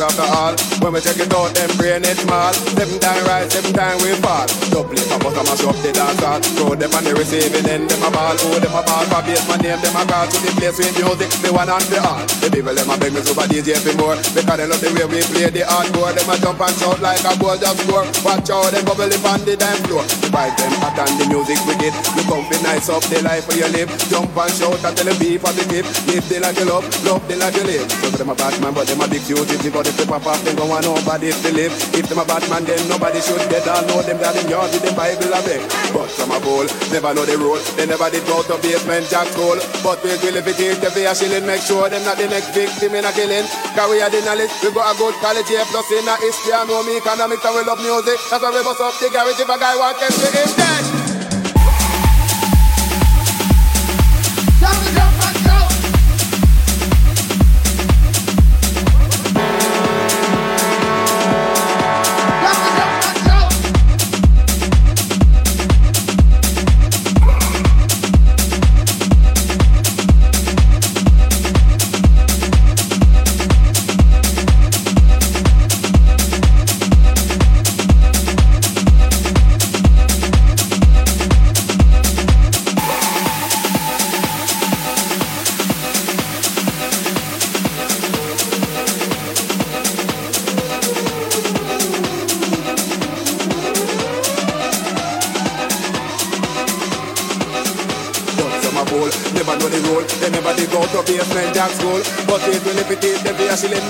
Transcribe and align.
after 0.00 0.22
all. 0.22 0.79
When 0.80 0.96
we 0.96 1.00
check 1.04 1.20
it 1.20 1.28
out, 1.36 1.52
them 1.52 1.68
brain 1.76 2.00
it 2.08 2.16
small. 2.16 2.52
Seven 2.56 2.96
time 3.04 3.20
rise, 3.28 3.52
seven 3.52 3.72
time 3.76 4.00
we 4.00 4.16
fall. 4.24 4.48
Double 4.72 4.96
it, 4.96 5.04
I 5.12 5.20
bust 5.20 5.36
a 5.36 5.42
mash 5.44 5.64
up 5.68 5.76
the 5.84 5.92
dance 5.92 6.24
hall. 6.24 6.40
Throw 6.56 6.72
them 6.72 6.88
on 6.96 7.04
the 7.04 7.12
receiving 7.12 7.68
end, 7.68 7.84
them 7.92 8.00
a 8.00 8.08
ball. 8.08 8.32
Oh, 8.32 8.56
them 8.56 8.72
a 8.72 8.80
ball 8.80 9.04
for 9.12 9.20
basement 9.28 9.60
name, 9.60 9.76
them 9.84 9.92
a 9.92 10.02
call 10.08 10.24
to 10.24 10.36
the 10.40 10.50
place 10.56 10.80
with 10.80 10.96
music, 10.96 11.28
the 11.44 11.52
one 11.52 11.68
and 11.68 11.84
the 11.92 12.00
all. 12.00 12.24
The 12.40 12.48
people 12.48 12.72
them 12.72 12.88
a 12.88 12.96
beg 12.96 13.12
me 13.12 13.20
super 13.20 13.44
DJ 13.44 13.76
for 13.76 13.92
more 14.00 14.16
because 14.32 14.56
they 14.56 14.64
love 14.64 14.80
the 14.80 14.88
way 14.96 15.04
we 15.04 15.20
play 15.28 15.52
the 15.52 15.68
hardcore. 15.68 16.16
Them 16.16 16.32
a 16.32 16.34
jump 16.40 16.64
and 16.64 16.74
shout 16.80 16.98
like 17.04 17.28
a 17.28 17.32
goal 17.36 17.60
just 17.60 17.76
score. 17.84 18.08
Watch 18.24 18.48
out, 18.48 18.72
them 18.72 18.80
bubble 18.88 19.04
up 19.04 19.26
on 19.28 19.40
the 19.44 19.60
dance 19.60 19.84
floor. 19.84 20.00
The 20.24 20.32
vibe 20.32 20.56
them 20.56 20.72
hot 20.80 20.96
and 20.96 21.12
the 21.20 21.24
music 21.28 21.60
wicked. 21.68 21.92
You 22.16 22.24
come 22.24 22.48
be 22.48 22.56
nice 22.64 22.88
up 22.88 23.04
the 23.04 23.20
life 23.20 23.44
where 23.52 23.60
you 23.60 23.68
live. 23.68 23.92
Jump 24.08 24.32
and 24.32 24.52
shout 24.56 24.80
and 24.80 24.96
tell 24.96 25.04
them 25.04 25.16
be 25.20 25.36
positive. 25.36 25.84
Live 26.08 26.24
the 26.24 26.40
life 26.40 26.56
you 26.56 26.64
love, 26.72 26.88
love 27.04 27.20
the 27.28 27.36
life 27.36 27.52
you 27.52 27.68
live. 27.68 27.84
So 28.00 28.08
them 28.16 28.32
a 28.32 28.34
bad 28.34 28.56
man, 28.64 28.72
but 28.72 28.88
them 28.88 29.04
a 29.04 29.06
big 29.06 29.20
fugitive. 29.28 29.76
But 29.76 29.84
if 29.84 30.00
they 30.00 30.08
pop 30.08 30.24
off, 30.24 30.40
them 30.40 30.56
don't 30.56 30.69
want 30.70 30.86
nobody 30.86 31.34
to 31.34 31.50
live. 31.50 31.74
If 31.98 32.06
them 32.06 32.22
a 32.22 32.24
bad 32.24 32.46
man, 32.46 32.62
then 32.62 32.78
nobody 32.86 33.18
should 33.18 33.42
dead. 33.50 33.66
I 33.66 33.82
know 33.90 34.00
them 34.06 34.22
that 34.22 34.38
in 34.38 34.46
yard 34.46 34.70
with 34.70 34.86
the 34.86 34.94
Bible 34.94 35.34
a 35.34 35.42
beg. 35.42 35.66
But 35.90 36.06
some 36.14 36.30
a 36.30 36.38
bowl, 36.38 36.62
never 36.94 37.10
know 37.10 37.26
the 37.26 37.34
rule. 37.34 37.58
They 37.74 37.90
never 37.90 38.06
did 38.06 38.22
go 38.30 38.46
to 38.46 38.54
Basement 38.62 39.10
Jaxx 39.10 39.34
school. 39.34 39.58
But 39.82 39.98
we 40.06 40.14
will 40.22 40.38
if 40.38 40.46
it 40.46 40.60
is 40.62 40.78
the 40.78 40.88
a 41.02 41.12
shilling, 41.12 41.44
make 41.44 41.66
sure 41.66 41.90
them 41.90 42.06
not 42.06 42.16
the 42.16 42.30
next 42.30 42.54
victim 42.54 42.94
in 42.94 43.04
a 43.04 43.10
killing. 43.10 43.50
Cause 43.74 43.90
we 43.90 43.98
are 43.98 44.08
the 44.08 44.22
knowledge, 44.22 44.54
we 44.62 44.70
got 44.70 44.94
a 44.94 44.94
good 44.94 45.14
college 45.18 45.50
here, 45.50 45.66
plus 45.74 45.90
in 45.90 46.06
a 46.06 46.14
history, 46.22 46.54
I 46.54 46.62
know 46.70 46.86
me 46.86 47.02
economics 47.02 47.42
and 47.42 47.54
we 47.58 47.62
love 47.66 47.82
music. 47.82 48.18
That's 48.30 48.38
why 48.38 48.54
we 48.54 48.62
bust 48.62 48.78
up 48.78 48.94
the 49.02 49.10
garage 49.10 49.42
if 49.42 49.50
a 49.50 49.56
guy 49.58 49.74
want 49.74 49.98
to 49.98 50.06
see 50.14 50.30
him. 50.30 50.79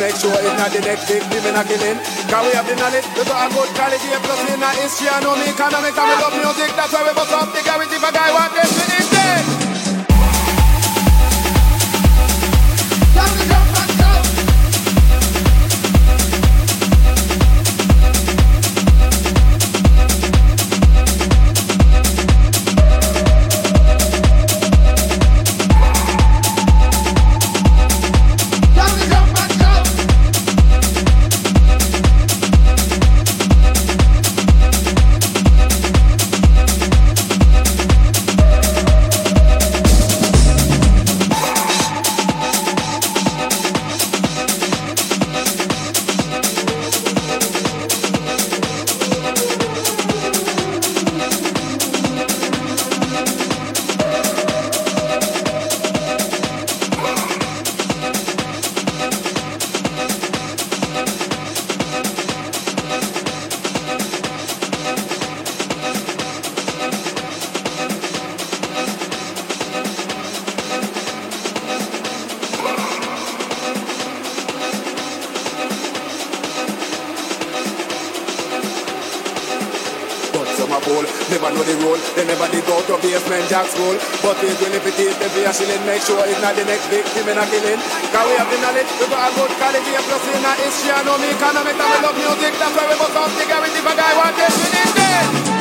Make 0.01 0.17
sure 0.17 0.33
it's 0.33 0.57
not 0.57 0.73
the 0.73 0.81
next 0.81 1.07
victim 1.07 1.45
in 1.45 1.55
a 1.55 1.63
killing. 1.63 1.99
Cause 2.27 2.45
we 2.49 2.53
have 2.57 2.67
the 2.67 2.75
knowledge, 2.75 3.07
we 3.15 3.23
got 3.29 3.47
a 3.47 3.55
good 3.55 3.71
quality, 3.77 4.09
plus 4.25 4.41
in 4.49 4.63
a 4.63 4.71
history, 4.81 5.09
I 5.13 5.21
know 5.21 5.37
me 5.37 5.53
economics, 5.53 5.99
and 6.01 6.09
we 6.09 6.17
love 6.19 6.35
music, 6.41 6.71
that's 6.75 6.93
why 6.93 7.05
we 7.07 7.13
bust 7.15 7.33
up 7.37 7.53
the 7.53 7.61
garage 7.63 7.93
if 7.93 8.03
a 8.03 8.11
guy 8.11 8.33
want 8.33 8.53
them 8.57 8.67
to 8.67 9.60
eat 85.01 85.17
it. 85.17 85.81
make 85.87 86.03
sure 86.05 86.21
it's 86.29 86.41
not 86.43 86.55
the 86.57 86.65
next 86.65 86.87
victim 86.93 87.25
in 87.29 87.39
a 87.39 87.45
killing. 87.49 87.81
Cause 88.13 88.27
we 88.29 88.35
have 88.37 88.51
the 88.51 88.59
knowledge, 88.61 88.91
we 89.01 89.07
got 89.09 89.25
a 89.25 89.31
good 89.35 89.53
quality, 89.57 89.93
plus 89.97 90.25
in 90.29 90.45
a 90.45 90.53
history, 90.61 90.93
I 90.93 91.01
know 91.05 91.17
me 91.19 91.29
economics, 91.33 91.81
and 91.81 91.89
we 91.89 91.99
love 92.05 92.17
music, 92.17 92.53
that's 92.61 92.75
why 92.77 92.87
we 92.87 92.97
must 93.01 93.17
have 93.17 93.33
the 93.35 93.45
guarantee 93.49 93.81
if 93.81 93.87
a 93.87 93.95
guy 93.97 94.13
want 94.21 94.35
this, 94.37 94.55
we 94.61 94.69
need 94.69 94.93
this. 94.97 95.60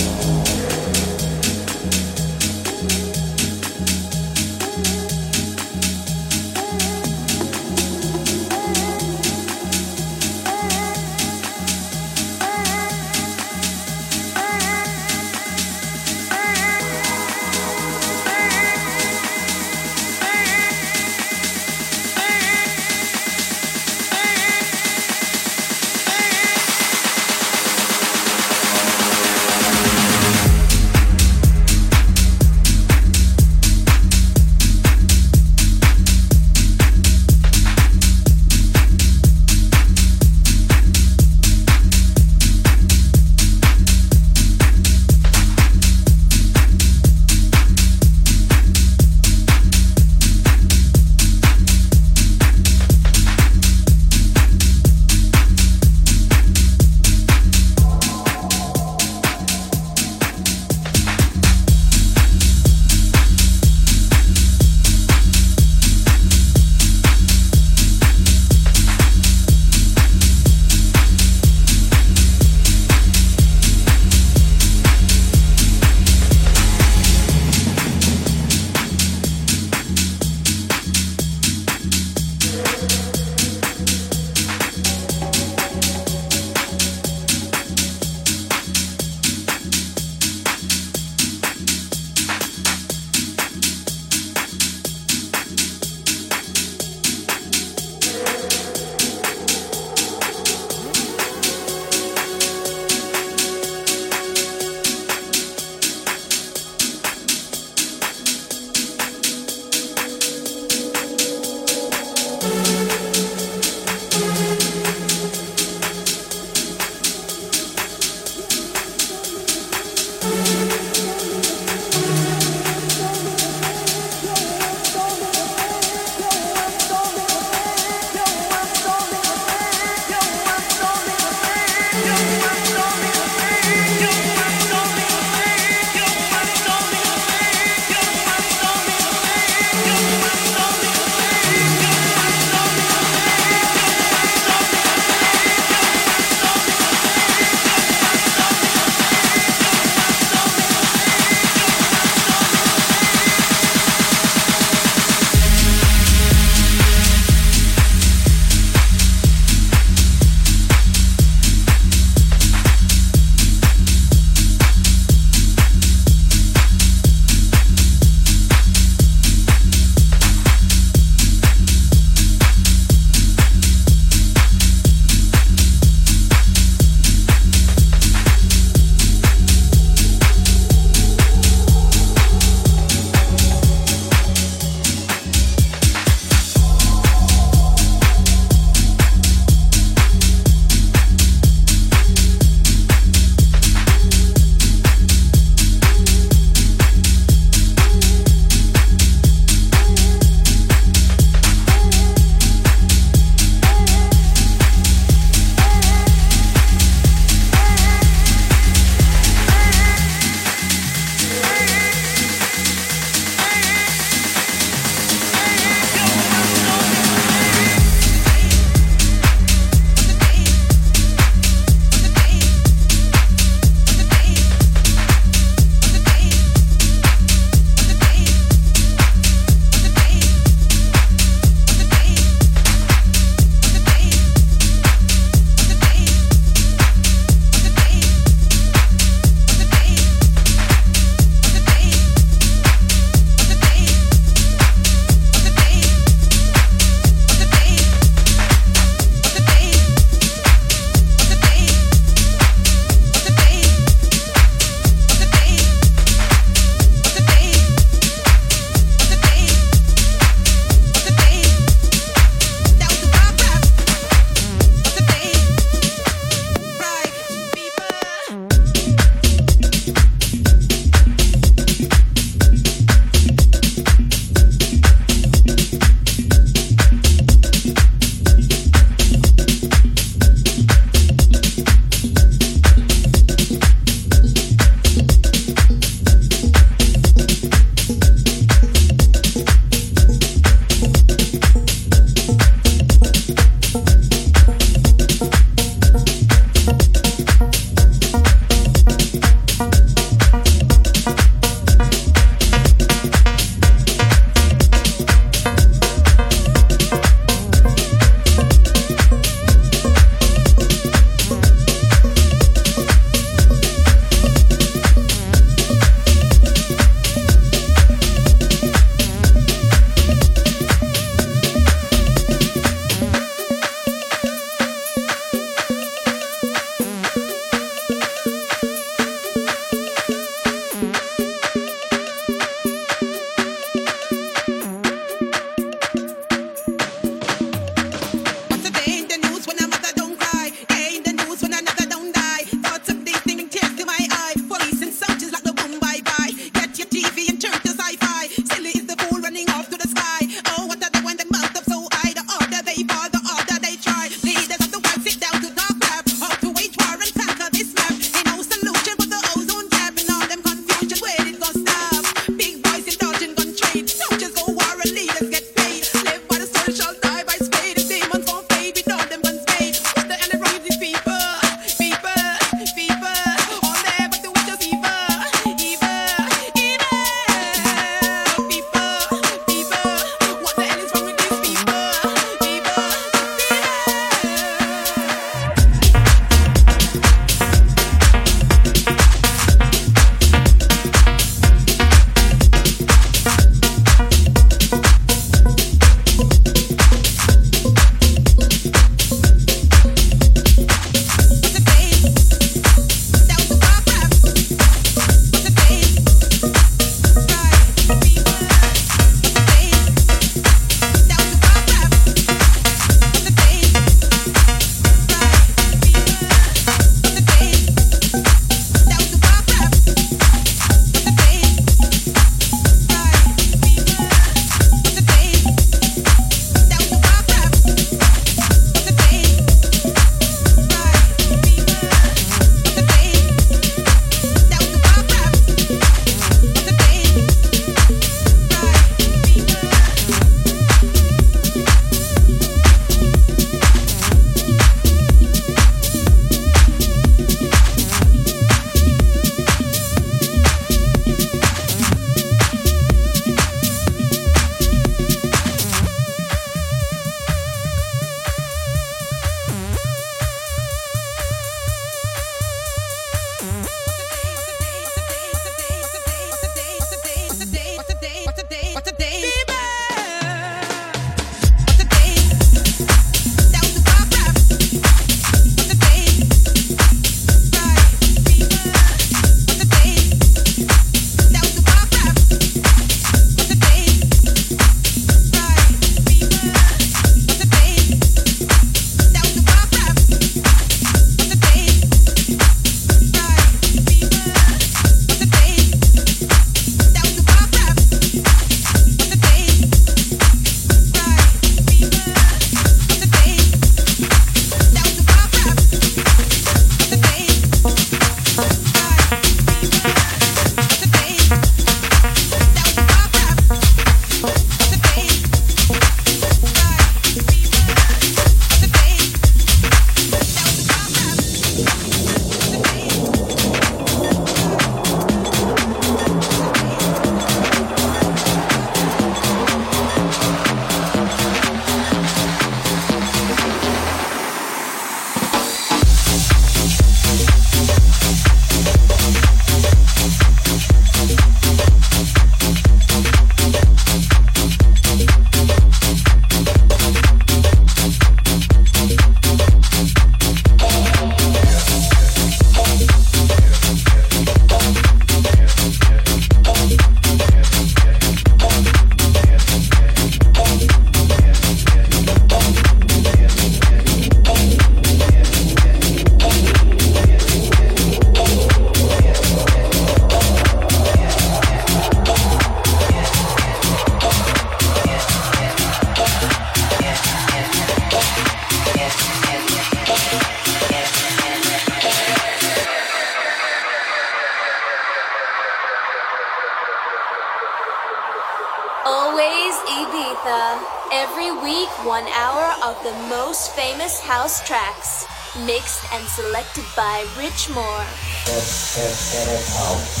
house. 598.70 600.00